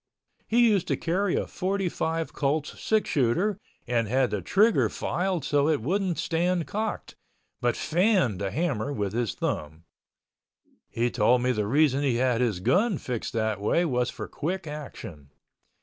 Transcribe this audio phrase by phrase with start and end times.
[0.47, 5.69] He used to carry a 45 Colts six shooter and had the trigger filed so
[5.69, 7.15] it wouldn't stand cocked,
[7.61, 9.83] but fanned the hammer with his thumb.
[10.89, 14.65] He told me the reason he had his gun fixed that way was for quick
[14.65, 15.29] action.